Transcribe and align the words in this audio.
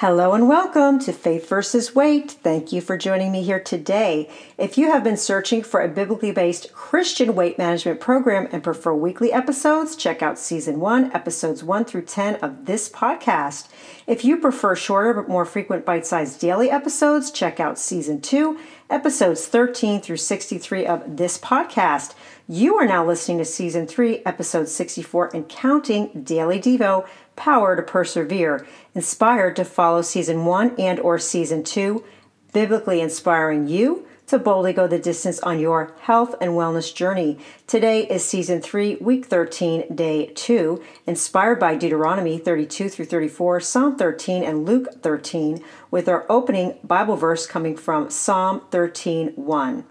Hello 0.00 0.32
and 0.32 0.48
welcome 0.48 1.00
to 1.00 1.12
Faith 1.12 1.48
versus 1.48 1.92
Weight. 1.92 2.30
Thank 2.30 2.70
you 2.70 2.80
for 2.80 2.96
joining 2.96 3.32
me 3.32 3.42
here 3.42 3.58
today. 3.58 4.30
If 4.56 4.78
you 4.78 4.92
have 4.92 5.02
been 5.02 5.16
searching 5.16 5.60
for 5.64 5.80
a 5.80 5.88
biblically 5.88 6.30
based 6.30 6.72
Christian 6.72 7.34
weight 7.34 7.58
management 7.58 7.98
program 7.98 8.46
and 8.52 8.62
prefer 8.62 8.94
weekly 8.94 9.32
episodes, 9.32 9.96
check 9.96 10.22
out 10.22 10.38
season 10.38 10.78
1, 10.78 11.10
episodes 11.12 11.64
1 11.64 11.84
through 11.84 12.02
10 12.02 12.36
of 12.36 12.66
this 12.66 12.88
podcast. 12.88 13.66
If 14.06 14.24
you 14.24 14.36
prefer 14.36 14.76
shorter 14.76 15.12
but 15.14 15.28
more 15.28 15.44
frequent 15.44 15.84
bite 15.84 16.06
sized 16.06 16.38
daily 16.38 16.70
episodes, 16.70 17.32
check 17.32 17.58
out 17.58 17.76
season 17.76 18.20
2, 18.20 18.56
episodes 18.88 19.48
13 19.48 20.00
through 20.00 20.18
63 20.18 20.86
of 20.86 21.16
this 21.16 21.38
podcast. 21.38 22.14
You 22.46 22.76
are 22.76 22.86
now 22.86 23.04
listening 23.04 23.38
to 23.38 23.44
season 23.44 23.88
3, 23.88 24.22
episode 24.24 24.68
64 24.68 25.34
and 25.34 25.48
counting 25.48 26.22
Daily 26.22 26.60
Devo 26.60 27.04
power 27.38 27.76
to 27.76 27.82
persevere, 27.82 28.66
inspired 28.94 29.56
to 29.56 29.64
follow 29.64 30.02
season 30.02 30.44
1 30.44 30.74
and 30.78 31.00
or 31.00 31.18
season 31.18 31.62
2, 31.62 32.04
biblically 32.52 33.00
inspiring 33.00 33.68
you 33.68 34.06
to 34.26 34.38
boldly 34.38 34.74
go 34.74 34.86
the 34.86 34.98
distance 34.98 35.40
on 35.40 35.58
your 35.58 35.94
health 36.00 36.34
and 36.40 36.52
wellness 36.52 36.94
journey. 36.94 37.38
Today 37.66 38.06
is 38.06 38.24
season 38.24 38.60
3, 38.60 38.96
week 38.96 39.24
13, 39.24 39.94
day 39.94 40.26
2, 40.34 40.82
inspired 41.06 41.58
by 41.58 41.76
Deuteronomy 41.76 42.36
32 42.36 42.90
through 42.90 43.06
34, 43.06 43.60
Psalm 43.60 43.96
13 43.96 44.42
and 44.42 44.66
Luke 44.66 45.02
13, 45.02 45.64
with 45.90 46.08
our 46.08 46.26
opening 46.28 46.78
Bible 46.84 47.16
verse 47.16 47.46
coming 47.46 47.76
from 47.76 48.10
Psalm 48.10 48.62
13, 48.70 49.28
1. 49.36 49.84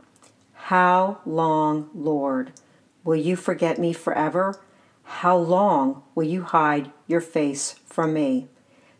How 0.53 1.19
long, 1.25 1.89
Lord, 1.95 2.51
will 3.03 3.15
you 3.15 3.35
forget 3.35 3.79
me 3.79 3.93
forever? 3.93 4.59
How 5.07 5.35
long 5.35 6.03
will 6.13 6.25
you 6.25 6.43
hide 6.43 6.91
your 7.07 7.21
face 7.21 7.79
from 7.87 8.13
me? 8.13 8.49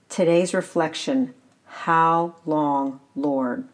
Today's 0.10 0.54
reflection 0.54 1.36
How 1.66 2.36
long, 2.44 3.02
Lord? 3.16 3.68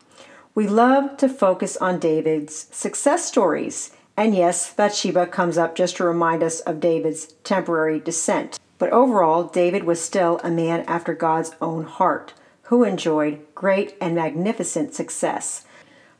We 0.53 0.67
love 0.67 1.15
to 1.17 1.29
focus 1.29 1.77
on 1.77 1.99
David's 1.99 2.67
success 2.75 3.23
stories. 3.23 3.95
And 4.17 4.35
yes, 4.35 4.73
Bathsheba 4.73 5.27
comes 5.27 5.57
up 5.57 5.73
just 5.75 5.95
to 5.97 6.03
remind 6.03 6.43
us 6.43 6.59
of 6.61 6.81
David's 6.81 7.27
temporary 7.45 7.99
descent. 7.99 8.59
But 8.77 8.91
overall, 8.91 9.45
David 9.45 9.85
was 9.85 10.03
still 10.03 10.41
a 10.43 10.51
man 10.51 10.81
after 10.81 11.13
God's 11.13 11.55
own 11.61 11.85
heart, 11.85 12.33
who 12.63 12.83
enjoyed 12.83 13.45
great 13.55 13.95
and 14.01 14.15
magnificent 14.15 14.93
success. 14.93 15.65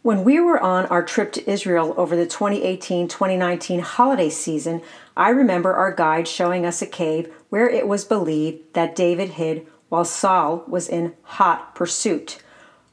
When 0.04 0.26
we 0.26 0.38
were 0.42 0.60
on 0.60 0.86
our 0.88 1.02
trip 1.02 1.32
to 1.32 1.50
Israel 1.50 1.94
over 1.96 2.14
the 2.18 2.26
2018 2.26 3.08
2019 3.08 3.80
holiday 3.80 4.30
season, 4.30 4.82
I 5.16 5.30
remember 5.30 5.74
our 5.74 5.94
guide 5.94 6.28
showing 6.28 6.66
us 6.66 6.82
a 6.82 6.86
cave 6.86 7.34
where 7.48 7.70
it 7.70 7.88
was 7.88 8.04
believed 8.04 8.74
that 8.74 8.98
David 8.98 9.30
hid 9.30 9.66
while 9.88 10.04
Saul 10.04 10.66
was 10.68 10.90
in 10.90 11.14
hot 11.24 11.74
pursuit. 11.74 12.44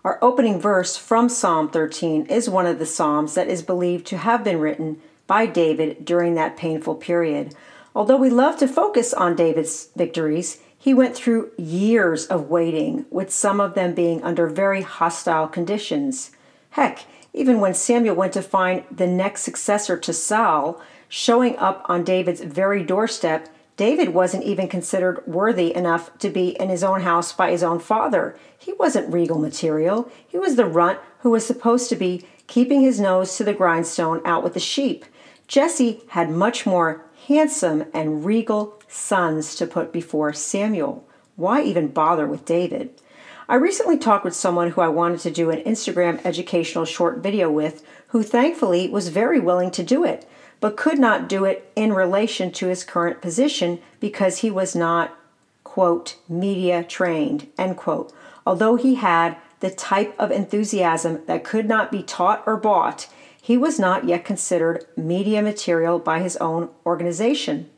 Our 0.04 0.20
opening 0.22 0.60
verse 0.60 0.96
from 0.96 1.28
Psalm 1.28 1.68
13 1.68 2.26
is 2.26 2.48
one 2.48 2.66
of 2.66 2.78
the 2.78 2.86
Psalms 2.86 3.34
that 3.34 3.48
is 3.48 3.62
believed 3.62 4.06
to 4.06 4.18
have 4.18 4.44
been 4.44 4.60
written 4.60 5.02
by 5.26 5.46
David 5.46 6.04
during 6.04 6.36
that 6.36 6.56
painful 6.56 6.94
period. 6.94 7.56
Although 7.92 8.18
we 8.18 8.30
love 8.30 8.56
to 8.58 8.68
focus 8.68 9.12
on 9.12 9.34
David's 9.34 9.88
victories, 9.96 10.60
he 10.78 10.94
went 10.94 11.16
through 11.16 11.50
years 11.56 12.26
of 12.26 12.50
waiting, 12.50 13.04
with 13.10 13.32
some 13.32 13.60
of 13.60 13.74
them 13.74 13.94
being 13.94 14.22
under 14.22 14.46
very 14.46 14.82
hostile 14.82 15.48
conditions. 15.48 16.30
Heck, 16.70 17.04
even 17.32 17.60
when 17.60 17.74
Samuel 17.74 18.16
went 18.16 18.32
to 18.34 18.42
find 18.42 18.84
the 18.90 19.06
next 19.06 19.42
successor 19.42 19.96
to 19.98 20.12
Saul, 20.12 20.80
showing 21.08 21.56
up 21.58 21.84
on 21.88 22.04
David's 22.04 22.40
very 22.40 22.82
doorstep, 22.82 23.48
David 23.76 24.10
wasn't 24.10 24.44
even 24.44 24.68
considered 24.68 25.26
worthy 25.26 25.74
enough 25.74 26.16
to 26.18 26.28
be 26.28 26.50
in 26.60 26.68
his 26.68 26.84
own 26.84 27.00
house 27.00 27.32
by 27.32 27.50
his 27.50 27.62
own 27.62 27.78
father. 27.78 28.36
He 28.58 28.74
wasn't 28.74 29.12
regal 29.12 29.38
material. 29.38 30.10
He 30.26 30.38
was 30.38 30.56
the 30.56 30.66
runt 30.66 30.98
who 31.20 31.30
was 31.30 31.46
supposed 31.46 31.88
to 31.88 31.96
be 31.96 32.26
keeping 32.46 32.82
his 32.82 33.00
nose 33.00 33.36
to 33.36 33.44
the 33.44 33.54
grindstone 33.54 34.20
out 34.24 34.44
with 34.44 34.54
the 34.54 34.60
sheep. 34.60 35.06
Jesse 35.48 36.02
had 36.08 36.30
much 36.30 36.66
more 36.66 37.06
handsome 37.26 37.86
and 37.94 38.24
regal 38.24 38.80
sons 38.86 39.54
to 39.54 39.66
put 39.66 39.92
before 39.92 40.32
Samuel. 40.32 41.08
Why 41.36 41.62
even 41.62 41.88
bother 41.88 42.26
with 42.26 42.44
David? 42.44 43.00
I 43.50 43.56
recently 43.56 43.98
talked 43.98 44.24
with 44.24 44.36
someone 44.36 44.70
who 44.70 44.80
I 44.80 44.86
wanted 44.86 45.18
to 45.22 45.30
do 45.32 45.50
an 45.50 45.64
Instagram 45.64 46.24
educational 46.24 46.84
short 46.84 47.18
video 47.18 47.50
with, 47.50 47.84
who 48.10 48.22
thankfully 48.22 48.88
was 48.88 49.08
very 49.08 49.40
willing 49.40 49.72
to 49.72 49.82
do 49.82 50.04
it, 50.04 50.24
but 50.60 50.76
could 50.76 51.00
not 51.00 51.28
do 51.28 51.44
it 51.44 51.68
in 51.74 51.92
relation 51.92 52.52
to 52.52 52.68
his 52.68 52.84
current 52.84 53.20
position 53.20 53.80
because 53.98 54.38
he 54.38 54.52
was 54.52 54.76
not, 54.76 55.18
quote, 55.64 56.14
media 56.28 56.84
trained, 56.84 57.48
end 57.58 57.76
quote. 57.76 58.12
Although 58.46 58.76
he 58.76 58.94
had 58.94 59.36
the 59.58 59.70
type 59.70 60.14
of 60.16 60.30
enthusiasm 60.30 61.22
that 61.26 61.42
could 61.42 61.66
not 61.66 61.90
be 61.90 62.04
taught 62.04 62.44
or 62.46 62.56
bought, 62.56 63.08
he 63.42 63.56
was 63.56 63.80
not 63.80 64.04
yet 64.04 64.24
considered 64.24 64.86
media 64.96 65.42
material 65.42 65.98
by 65.98 66.20
his 66.20 66.36
own 66.36 66.68
organization. 66.86 67.68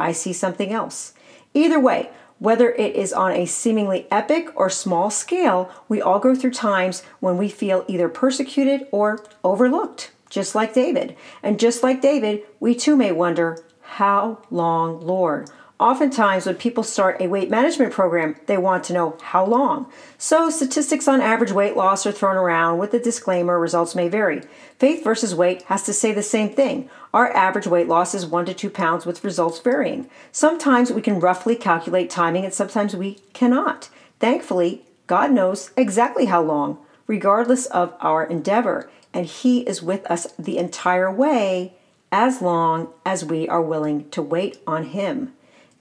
I 0.00 0.10
see 0.10 0.32
something 0.32 0.72
else. 0.72 1.14
Either 1.54 1.78
way, 1.78 2.10
whether 2.42 2.72
it 2.72 2.96
is 2.96 3.12
on 3.12 3.30
a 3.30 3.46
seemingly 3.46 4.04
epic 4.10 4.48
or 4.56 4.68
small 4.68 5.10
scale, 5.10 5.70
we 5.88 6.02
all 6.02 6.18
go 6.18 6.34
through 6.34 6.50
times 6.50 7.04
when 7.20 7.38
we 7.38 7.48
feel 7.48 7.84
either 7.86 8.08
persecuted 8.08 8.84
or 8.90 9.24
overlooked, 9.44 10.10
just 10.28 10.52
like 10.52 10.74
David. 10.74 11.14
And 11.40 11.60
just 11.60 11.84
like 11.84 12.02
David, 12.02 12.42
we 12.58 12.74
too 12.74 12.96
may 12.96 13.12
wonder, 13.12 13.64
How 13.80 14.42
long, 14.50 15.00
Lord? 15.00 15.50
Oftentimes, 15.80 16.46
when 16.46 16.54
people 16.54 16.84
start 16.84 17.20
a 17.20 17.26
weight 17.26 17.50
management 17.50 17.92
program, 17.92 18.36
they 18.46 18.56
want 18.56 18.84
to 18.84 18.92
know 18.92 19.16
how 19.20 19.44
long. 19.44 19.90
So, 20.16 20.48
statistics 20.48 21.08
on 21.08 21.20
average 21.20 21.50
weight 21.50 21.76
loss 21.76 22.06
are 22.06 22.12
thrown 22.12 22.36
around 22.36 22.78
with 22.78 22.92
the 22.92 23.00
disclaimer 23.00 23.58
results 23.58 23.94
may 23.94 24.08
vary. 24.08 24.42
Faith 24.78 25.02
versus 25.02 25.34
weight 25.34 25.62
has 25.62 25.82
to 25.84 25.92
say 25.92 26.12
the 26.12 26.22
same 26.22 26.50
thing. 26.50 26.88
Our 27.12 27.32
average 27.32 27.66
weight 27.66 27.88
loss 27.88 28.14
is 28.14 28.26
1 28.26 28.46
to 28.46 28.54
2 28.54 28.70
pounds 28.70 29.04
with 29.04 29.24
results 29.24 29.58
varying. 29.58 30.08
Sometimes 30.30 30.92
we 30.92 31.02
can 31.02 31.18
roughly 31.18 31.56
calculate 31.56 32.10
timing 32.10 32.44
and 32.44 32.54
sometimes 32.54 32.94
we 32.94 33.18
cannot. 33.32 33.88
Thankfully, 34.20 34.84
God 35.08 35.32
knows 35.32 35.72
exactly 35.76 36.26
how 36.26 36.42
long, 36.42 36.78
regardless 37.06 37.66
of 37.66 37.94
our 38.00 38.24
endeavor, 38.24 38.88
and 39.12 39.26
He 39.26 39.60
is 39.62 39.82
with 39.82 40.08
us 40.08 40.28
the 40.38 40.58
entire 40.58 41.12
way 41.12 41.74
as 42.12 42.40
long 42.40 42.88
as 43.04 43.24
we 43.24 43.48
are 43.48 43.62
willing 43.62 44.08
to 44.10 44.22
wait 44.22 44.58
on 44.66 44.84
Him. 44.84 45.32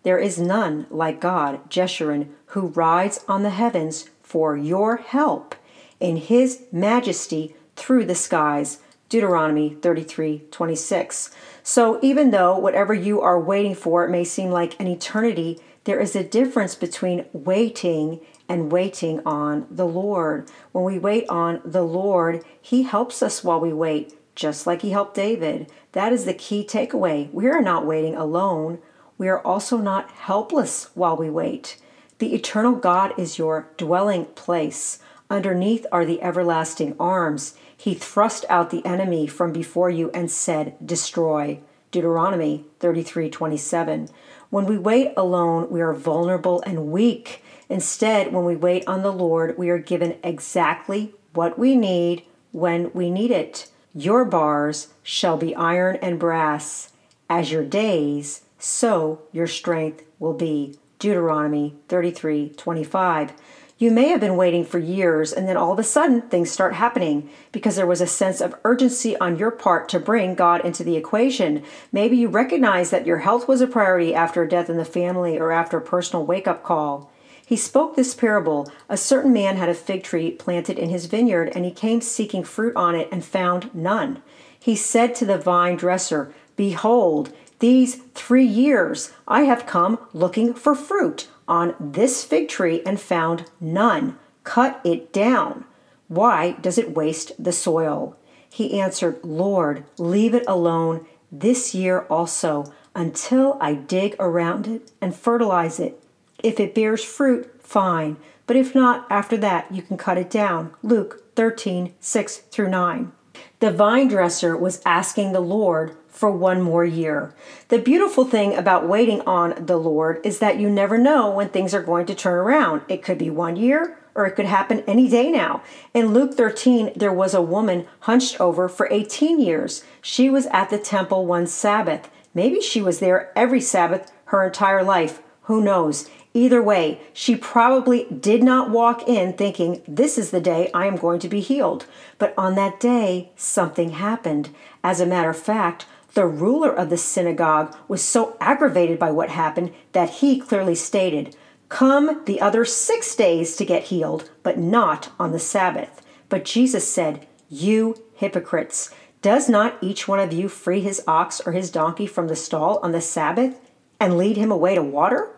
There 0.03 0.17
is 0.17 0.39
none 0.39 0.87
like 0.89 1.21
God, 1.21 1.69
Jeshurun, 1.69 2.29
who 2.47 2.67
rides 2.67 3.23
on 3.27 3.43
the 3.43 3.51
heavens 3.51 4.09
for 4.23 4.57
your 4.57 4.97
help 4.97 5.55
in 5.99 6.17
his 6.17 6.63
majesty 6.71 7.55
through 7.75 8.05
the 8.05 8.15
skies. 8.15 8.79
Deuteronomy 9.09 9.75
33 9.81 10.43
26. 10.51 11.31
So, 11.63 11.99
even 12.01 12.31
though 12.31 12.57
whatever 12.57 12.93
you 12.93 13.19
are 13.19 13.39
waiting 13.39 13.75
for 13.75 14.07
may 14.07 14.23
seem 14.23 14.51
like 14.51 14.79
an 14.79 14.87
eternity, 14.87 15.59
there 15.83 15.99
is 15.99 16.15
a 16.15 16.23
difference 16.23 16.75
between 16.75 17.25
waiting 17.33 18.21
and 18.47 18.71
waiting 18.71 19.21
on 19.25 19.67
the 19.69 19.85
Lord. 19.85 20.49
When 20.71 20.85
we 20.85 20.97
wait 20.97 21.27
on 21.27 21.61
the 21.65 21.83
Lord, 21.83 22.45
He 22.61 22.83
helps 22.83 23.21
us 23.21 23.43
while 23.43 23.59
we 23.59 23.73
wait, 23.73 24.13
just 24.33 24.65
like 24.65 24.81
He 24.81 24.91
helped 24.91 25.15
David. 25.15 25.69
That 25.91 26.13
is 26.13 26.23
the 26.23 26.33
key 26.33 26.65
takeaway. 26.65 27.31
We 27.33 27.47
are 27.47 27.61
not 27.61 27.85
waiting 27.85 28.15
alone 28.15 28.79
we 29.21 29.29
are 29.29 29.45
also 29.45 29.77
not 29.77 30.09
helpless 30.09 30.89
while 30.95 31.15
we 31.15 31.29
wait. 31.29 31.77
The 32.17 32.33
eternal 32.33 32.71
God 32.71 33.13
is 33.19 33.37
your 33.37 33.67
dwelling 33.77 34.25
place. 34.25 34.97
Underneath 35.29 35.85
are 35.91 36.05
the 36.05 36.23
everlasting 36.23 36.95
arms. 36.99 37.53
He 37.77 37.93
thrust 37.93 38.45
out 38.49 38.71
the 38.71 38.83
enemy 38.83 39.27
from 39.27 39.53
before 39.53 39.91
you 39.91 40.09
and 40.09 40.31
said, 40.31 40.75
Destroy. 40.83 41.59
Deuteronomy 41.91 42.65
33:27. 42.79 44.09
When 44.49 44.65
we 44.65 44.79
wait 44.79 45.13
alone, 45.15 45.69
we 45.69 45.81
are 45.81 45.93
vulnerable 45.93 46.63
and 46.65 46.91
weak. 46.91 47.43
Instead, 47.69 48.33
when 48.33 48.43
we 48.43 48.55
wait 48.55 48.87
on 48.87 49.03
the 49.03 49.13
Lord, 49.13 49.55
we 49.55 49.69
are 49.69 49.77
given 49.77 50.17
exactly 50.23 51.13
what 51.35 51.59
we 51.59 51.75
need 51.75 52.23
when 52.51 52.89
we 52.95 53.11
need 53.11 53.29
it. 53.29 53.69
Your 53.93 54.25
bars 54.25 54.87
shall 55.03 55.37
be 55.37 55.55
iron 55.55 55.97
and 55.97 56.17
brass, 56.17 56.91
as 57.29 57.51
your 57.51 57.63
days 57.63 58.41
so 58.61 59.23
your 59.31 59.47
strength 59.47 60.03
will 60.19 60.33
be. 60.33 60.77
Deuteronomy 60.99 61.75
33 61.87 62.49
25. 62.49 63.33
You 63.79 63.89
may 63.89 64.09
have 64.09 64.19
been 64.19 64.37
waiting 64.37 64.63
for 64.63 64.77
years 64.77 65.33
and 65.33 65.47
then 65.47 65.57
all 65.57 65.73
of 65.73 65.79
a 65.79 65.83
sudden 65.83 66.21
things 66.21 66.51
start 66.51 66.75
happening 66.75 67.27
because 67.51 67.75
there 67.75 67.87
was 67.87 68.01
a 68.01 68.05
sense 68.05 68.39
of 68.39 68.53
urgency 68.63 69.17
on 69.17 69.39
your 69.39 69.49
part 69.49 69.89
to 69.89 69.99
bring 69.99 70.35
God 70.35 70.63
into 70.63 70.83
the 70.83 70.95
equation. 70.95 71.63
Maybe 71.91 72.17
you 72.17 72.27
recognize 72.27 72.91
that 72.91 73.07
your 73.07 73.17
health 73.17 73.47
was 73.47 73.61
a 73.61 73.65
priority 73.65 74.13
after 74.13 74.43
a 74.43 74.47
death 74.47 74.69
in 74.69 74.77
the 74.77 74.85
family 74.85 75.39
or 75.39 75.51
after 75.51 75.77
a 75.77 75.81
personal 75.81 76.23
wake 76.23 76.47
up 76.47 76.61
call. 76.61 77.11
He 77.43 77.57
spoke 77.57 77.95
this 77.95 78.13
parable 78.13 78.71
A 78.87 78.95
certain 78.95 79.33
man 79.33 79.57
had 79.57 79.69
a 79.69 79.73
fig 79.73 80.03
tree 80.03 80.29
planted 80.29 80.77
in 80.77 80.89
his 80.89 81.07
vineyard, 81.07 81.51
and 81.55 81.65
he 81.65 81.71
came 81.71 81.99
seeking 81.99 82.43
fruit 82.43 82.75
on 82.75 82.93
it 82.93 83.09
and 83.11 83.25
found 83.25 83.73
none. 83.73 84.21
He 84.57 84.75
said 84.75 85.15
to 85.15 85.25
the 85.25 85.39
vine 85.39 85.75
dresser, 85.75 86.33
Behold, 86.55 87.33
these 87.61 87.95
three 88.15 88.45
years 88.45 89.13
I 89.27 89.43
have 89.43 89.65
come 89.65 89.99
looking 90.13 90.53
for 90.53 90.75
fruit 90.75 91.29
on 91.47 91.75
this 91.79 92.23
fig 92.23 92.49
tree 92.49 92.81
and 92.85 92.99
found 92.99 93.45
none. 93.59 94.17
Cut 94.43 94.81
it 94.83 95.13
down. 95.13 95.65
Why 96.07 96.53
does 96.53 96.77
it 96.77 96.95
waste 96.95 97.31
the 97.41 97.51
soil? 97.53 98.17
He 98.49 98.79
answered, 98.81 99.19
Lord, 99.23 99.85
leave 99.97 100.33
it 100.33 100.43
alone 100.47 101.05
this 101.31 101.73
year 101.73 102.01
also 102.09 102.73
until 102.95 103.57
I 103.61 103.75
dig 103.75 104.15
around 104.19 104.67
it 104.67 104.91
and 104.99 105.15
fertilize 105.15 105.79
it. 105.79 106.03
If 106.43 106.59
it 106.59 106.75
bears 106.75 107.03
fruit, 107.03 107.61
fine, 107.61 108.17
but 108.47 108.55
if 108.55 108.73
not, 108.73 109.05
after 109.09 109.37
that 109.37 109.71
you 109.71 109.83
can 109.83 109.97
cut 109.97 110.17
it 110.17 110.31
down. 110.31 110.73
Luke 110.81 111.35
13, 111.35 111.93
6 111.99 112.37
through 112.37 112.69
9. 112.69 113.11
The 113.59 113.71
vine 113.71 114.07
dresser 114.07 114.57
was 114.57 114.81
asking 114.83 115.31
the 115.31 115.39
Lord 115.39 115.95
for 116.21 116.29
one 116.29 116.61
more 116.61 116.85
year. 116.85 117.33
The 117.69 117.79
beautiful 117.79 118.25
thing 118.25 118.55
about 118.55 118.87
waiting 118.87 119.21
on 119.21 119.55
the 119.65 119.75
Lord 119.75 120.23
is 120.23 120.37
that 120.37 120.59
you 120.59 120.69
never 120.69 120.99
know 120.99 121.31
when 121.31 121.49
things 121.49 121.73
are 121.73 121.81
going 121.81 122.05
to 122.05 122.13
turn 122.13 122.35
around. 122.35 122.83
It 122.87 123.01
could 123.01 123.17
be 123.17 123.31
one 123.31 123.55
year 123.55 123.97
or 124.13 124.27
it 124.27 124.35
could 124.35 124.45
happen 124.45 124.83
any 124.85 125.09
day 125.09 125.31
now. 125.31 125.63
In 125.95 126.13
Luke 126.13 126.35
13, 126.35 126.91
there 126.95 127.11
was 127.11 127.33
a 127.33 127.41
woman 127.41 127.87
hunched 128.01 128.39
over 128.39 128.69
for 128.69 128.87
18 128.91 129.39
years. 129.39 129.83
She 129.99 130.29
was 130.29 130.45
at 130.51 130.69
the 130.69 130.77
temple 130.77 131.25
one 131.25 131.47
Sabbath. 131.47 132.07
Maybe 132.35 132.61
she 132.61 132.83
was 132.83 132.99
there 132.99 133.31
every 133.35 133.59
Sabbath 133.59 134.11
her 134.25 134.45
entire 134.45 134.83
life. 134.83 135.23
Who 135.45 135.59
knows? 135.59 136.07
Either 136.35 136.61
way, 136.61 137.01
she 137.13 137.35
probably 137.35 138.05
did 138.05 138.43
not 138.43 138.69
walk 138.69 139.07
in 139.07 139.33
thinking, 139.33 139.81
This 139.87 140.19
is 140.19 140.29
the 140.29 140.39
day 140.39 140.69
I 140.71 140.85
am 140.85 140.97
going 140.97 141.19
to 141.21 141.27
be 141.27 141.41
healed. 141.41 141.87
But 142.19 142.35
on 142.37 142.53
that 142.55 142.79
day, 142.79 143.31
something 143.35 143.91
happened. 143.91 144.49
As 144.83 145.01
a 145.01 145.05
matter 145.07 145.31
of 145.31 145.37
fact, 145.37 145.87
the 146.13 146.25
ruler 146.25 146.71
of 146.71 146.89
the 146.89 146.97
synagogue 146.97 147.75
was 147.87 148.01
so 148.01 148.35
aggravated 148.41 148.99
by 148.99 149.11
what 149.11 149.29
happened 149.29 149.73
that 149.93 150.09
he 150.09 150.39
clearly 150.39 150.75
stated, 150.75 151.35
Come 151.69 152.23
the 152.25 152.41
other 152.41 152.65
six 152.65 153.15
days 153.15 153.55
to 153.55 153.65
get 153.65 153.83
healed, 153.85 154.29
but 154.43 154.57
not 154.57 155.09
on 155.17 155.31
the 155.31 155.39
Sabbath. 155.39 156.01
But 156.27 156.43
Jesus 156.43 156.91
said, 156.91 157.27
You 157.49 157.95
hypocrites, 158.13 158.93
does 159.21 159.47
not 159.47 159.77
each 159.81 160.07
one 160.07 160.19
of 160.19 160.33
you 160.33 160.49
free 160.49 160.81
his 160.81 161.01
ox 161.07 161.41
or 161.45 161.53
his 161.53 161.71
donkey 161.71 162.07
from 162.07 162.27
the 162.27 162.35
stall 162.35 162.79
on 162.83 162.91
the 162.91 163.01
Sabbath 163.01 163.59
and 163.99 164.17
lead 164.17 164.35
him 164.35 164.51
away 164.51 164.75
to 164.75 164.83
water? 164.83 165.29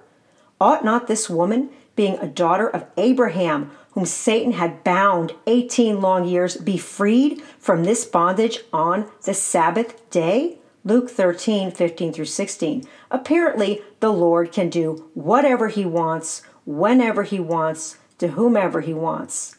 Ought 0.60 0.84
not 0.84 1.08
this 1.08 1.30
woman, 1.30 1.70
being 1.96 2.18
a 2.18 2.28
daughter 2.28 2.68
of 2.68 2.86
Abraham, 2.98 3.70
whom 3.92 4.06
Satan 4.06 4.54
had 4.54 4.84
bound 4.84 5.34
18 5.46 6.02
long 6.02 6.26
years, 6.26 6.58
be 6.58 6.78
freed 6.78 7.44
from 7.60 7.84
this 7.84 8.06
bondage 8.06 8.62
on 8.72 9.12
the 9.26 9.36
Sabbath 9.36 10.10
day? 10.10 10.58
Luke 10.86 11.10
13, 11.10 11.72
15 11.72 12.14
through 12.14 12.26
16. 12.26 12.86
Apparently, 13.10 13.82
the 14.00 14.12
Lord 14.12 14.52
can 14.52 14.70
do 14.70 15.10
whatever 15.14 15.70
he 15.70 15.86
wants, 15.86 16.42
whenever 16.66 17.24
he 17.24 17.40
wants, 17.40 17.98
to 18.18 18.30
whomever 18.30 18.82
he 18.82 18.94
wants. 18.94 19.56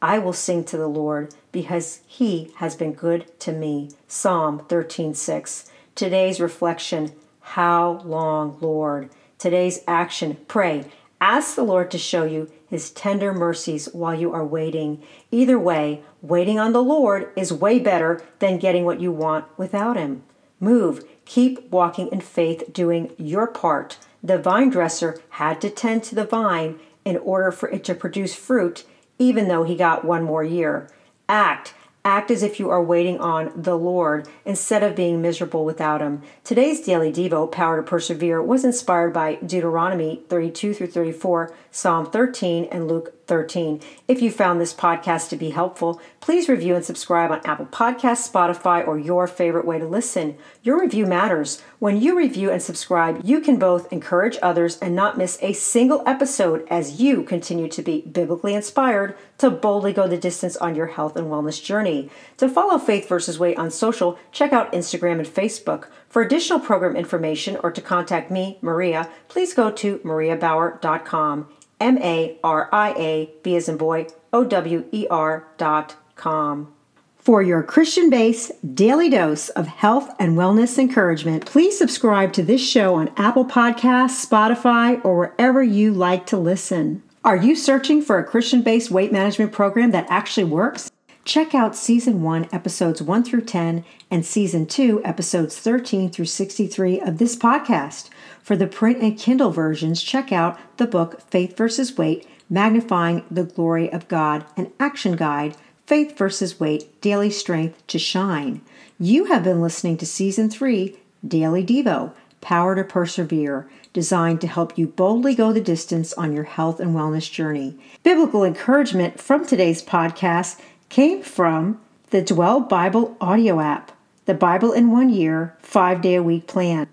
I 0.00 0.18
will 0.18 0.32
sing 0.32 0.64
to 0.64 0.76
the 0.76 0.88
Lord 0.88 1.34
because 1.52 2.00
he 2.06 2.52
has 2.56 2.76
been 2.76 2.92
good 2.92 3.38
to 3.40 3.52
me. 3.52 3.90
Psalm 4.06 4.64
13, 4.68 5.14
6. 5.14 5.70
Today's 5.94 6.40
reflection 6.40 7.12
How 7.40 8.00
long, 8.04 8.56
Lord? 8.60 9.10
today's 9.40 9.80
action, 9.88 10.36
pray. 10.46 10.84
Ask 11.20 11.56
the 11.56 11.62
Lord 11.64 11.90
to 11.90 11.98
show 11.98 12.24
you 12.24 12.50
his 12.68 12.90
tender 12.90 13.32
mercies 13.32 13.88
while 13.92 14.14
you 14.14 14.32
are 14.32 14.44
waiting. 14.44 15.02
Either 15.32 15.58
way, 15.58 16.02
waiting 16.22 16.58
on 16.58 16.72
the 16.72 16.82
Lord 16.82 17.30
is 17.36 17.52
way 17.52 17.78
better 17.78 18.22
than 18.38 18.58
getting 18.58 18.84
what 18.84 19.00
you 19.00 19.10
want 19.10 19.46
without 19.56 19.96
him. 19.96 20.22
Move. 20.60 21.04
Keep 21.24 21.70
walking 21.70 22.08
in 22.08 22.20
faith, 22.20 22.72
doing 22.72 23.12
your 23.16 23.46
part. 23.46 23.98
The 24.22 24.38
vine 24.38 24.70
dresser 24.70 25.20
had 25.30 25.60
to 25.62 25.70
tend 25.70 26.04
to 26.04 26.14
the 26.14 26.24
vine 26.24 26.78
in 27.04 27.16
order 27.16 27.50
for 27.50 27.70
it 27.70 27.82
to 27.84 27.94
produce 27.94 28.34
fruit, 28.34 28.84
even 29.18 29.48
though 29.48 29.64
he 29.64 29.74
got 29.74 30.04
one 30.04 30.22
more 30.22 30.44
year. 30.44 30.88
Act. 31.28 31.74
Act 32.04 32.30
as 32.30 32.42
if 32.42 32.58
you 32.58 32.70
are 32.70 32.82
waiting 32.82 33.20
on 33.20 33.52
the 33.54 33.76
Lord 33.76 34.26
instead 34.46 34.82
of 34.82 34.96
being 34.96 35.20
miserable 35.20 35.66
without 35.66 36.00
Him. 36.00 36.22
Today's 36.44 36.80
daily 36.80 37.12
Devo, 37.12 37.50
Power 37.50 37.76
to 37.76 37.82
Persevere, 37.82 38.42
was 38.42 38.64
inspired 38.64 39.12
by 39.12 39.34
Deuteronomy 39.34 40.22
32 40.28 40.72
through 40.72 40.86
34, 40.86 41.54
Psalm 41.70 42.10
13, 42.10 42.64
and 42.72 42.88
Luke 42.88 43.19
13. 43.30 43.80
If 44.08 44.20
you 44.20 44.28
found 44.28 44.60
this 44.60 44.74
podcast 44.74 45.28
to 45.28 45.36
be 45.36 45.50
helpful, 45.50 46.00
please 46.18 46.48
review 46.48 46.74
and 46.74 46.84
subscribe 46.84 47.30
on 47.30 47.40
Apple 47.44 47.66
Podcasts, 47.66 48.28
Spotify, 48.28 48.84
or 48.84 48.98
your 48.98 49.28
favorite 49.28 49.64
way 49.64 49.78
to 49.78 49.86
listen. 49.86 50.36
Your 50.64 50.80
review 50.80 51.06
matters. 51.06 51.62
When 51.78 52.00
you 52.00 52.18
review 52.18 52.50
and 52.50 52.60
subscribe, 52.60 53.20
you 53.22 53.40
can 53.40 53.56
both 53.56 53.92
encourage 53.92 54.36
others 54.42 54.78
and 54.80 54.96
not 54.96 55.16
miss 55.16 55.38
a 55.42 55.52
single 55.52 56.02
episode 56.06 56.66
as 56.68 57.00
you 57.00 57.22
continue 57.22 57.68
to 57.68 57.82
be 57.82 58.00
biblically 58.00 58.52
inspired 58.52 59.16
to 59.38 59.48
boldly 59.48 59.92
go 59.92 60.08
the 60.08 60.18
distance 60.18 60.56
on 60.56 60.74
your 60.74 60.88
health 60.88 61.14
and 61.14 61.28
wellness 61.28 61.62
journey. 61.62 62.10
To 62.38 62.48
follow 62.48 62.78
Faith 62.78 63.08
versus 63.08 63.38
Weight 63.38 63.58
on 63.58 63.70
social, 63.70 64.18
check 64.32 64.52
out 64.52 64.72
Instagram 64.72 65.20
and 65.20 65.28
Facebook. 65.28 65.86
For 66.08 66.20
additional 66.20 66.58
program 66.58 66.96
information 66.96 67.56
or 67.62 67.70
to 67.70 67.80
contact 67.80 68.28
me, 68.28 68.58
Maria, 68.60 69.08
please 69.28 69.54
go 69.54 69.70
to 69.70 69.98
mariabower.com. 69.98 71.48
M 71.80 71.98
A 71.98 72.38
R 72.44 72.68
I 72.72 72.90
A, 72.92 73.30
B 73.42 73.56
as 73.56 73.68
in 73.68 73.76
boy, 73.76 74.06
O 74.32 74.44
W 74.44 74.84
E 74.92 75.06
R 75.10 75.48
dot 75.56 75.96
com. 76.14 76.72
For 77.16 77.42
your 77.42 77.62
Christian 77.62 78.08
based 78.08 78.74
daily 78.74 79.10
dose 79.10 79.50
of 79.50 79.66
health 79.66 80.10
and 80.18 80.38
wellness 80.38 80.78
encouragement, 80.78 81.44
please 81.44 81.76
subscribe 81.76 82.32
to 82.32 82.42
this 82.42 82.66
show 82.66 82.94
on 82.94 83.12
Apple 83.16 83.44
Podcasts, 83.44 84.26
Spotify, 84.26 85.04
or 85.04 85.16
wherever 85.18 85.62
you 85.62 85.92
like 85.92 86.24
to 86.26 86.38
listen. 86.38 87.02
Are 87.22 87.36
you 87.36 87.54
searching 87.54 88.00
for 88.00 88.18
a 88.18 88.24
Christian 88.24 88.62
based 88.62 88.90
weight 88.90 89.12
management 89.12 89.52
program 89.52 89.90
that 89.90 90.06
actually 90.08 90.44
works? 90.44 90.89
Check 91.24 91.54
out 91.54 91.76
Season 91.76 92.22
1, 92.22 92.48
Episodes 92.50 93.02
1 93.02 93.24
through 93.24 93.42
10, 93.42 93.84
and 94.10 94.24
Season 94.24 94.66
2, 94.66 95.02
Episodes 95.04 95.56
13 95.58 96.10
through 96.10 96.24
63 96.24 97.00
of 97.00 97.18
this 97.18 97.36
podcast. 97.36 98.08
For 98.42 98.56
the 98.56 98.66
print 98.66 99.02
and 99.02 99.18
Kindle 99.18 99.50
versions, 99.50 100.02
check 100.02 100.32
out 100.32 100.58
the 100.78 100.86
book 100.86 101.20
Faith 101.30 101.56
versus 101.56 101.96
Weight 101.96 102.26
Magnifying 102.48 103.24
the 103.30 103.44
Glory 103.44 103.92
of 103.92 104.08
God, 104.08 104.44
an 104.56 104.72
action 104.80 105.14
guide, 105.14 105.56
Faith 105.86 106.16
versus 106.16 106.58
Weight 106.58 107.00
Daily 107.00 107.30
Strength 107.30 107.86
to 107.88 107.98
Shine. 107.98 108.62
You 108.98 109.26
have 109.26 109.44
been 109.44 109.60
listening 109.60 109.98
to 109.98 110.06
Season 110.06 110.48
3, 110.48 110.96
Daily 111.26 111.64
Devo 111.64 112.12
Power 112.40 112.74
to 112.74 112.84
Persevere, 112.84 113.68
designed 113.92 114.40
to 114.40 114.46
help 114.46 114.78
you 114.78 114.86
boldly 114.86 115.34
go 115.34 115.52
the 115.52 115.60
distance 115.60 116.12
on 116.14 116.32
your 116.32 116.44
health 116.44 116.80
and 116.80 116.94
wellness 116.94 117.30
journey. 117.30 117.78
Biblical 118.02 118.44
encouragement 118.44 119.20
from 119.20 119.44
today's 119.44 119.82
podcast 119.82 120.60
came 120.90 121.22
from 121.22 121.80
the 122.10 122.20
Dwell 122.20 122.60
Bible 122.60 123.16
audio 123.20 123.60
app, 123.60 123.92
the 124.26 124.34
Bible 124.34 124.72
in 124.72 124.90
One 124.90 125.08
Year, 125.08 125.56
five 125.60 126.02
day 126.02 126.16
a 126.16 126.22
week 126.22 126.46
plan. 126.48 126.88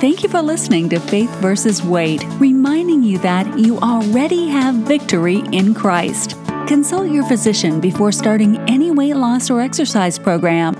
Thank 0.00 0.22
you 0.22 0.28
for 0.28 0.42
listening 0.42 0.88
to 0.88 0.98
Faith 0.98 1.30
versus 1.36 1.82
Weight, 1.82 2.24
reminding 2.38 3.02
you 3.02 3.18
that 3.18 3.58
you 3.58 3.78
already 3.78 4.48
have 4.48 4.74
victory 4.74 5.42
in 5.52 5.74
Christ. 5.74 6.36
Consult 6.66 7.10
your 7.10 7.24
physician 7.24 7.80
before 7.80 8.10
starting 8.10 8.58
any 8.68 8.90
weight 8.90 9.14
loss 9.14 9.50
or 9.50 9.60
exercise 9.60 10.18
program 10.18 10.74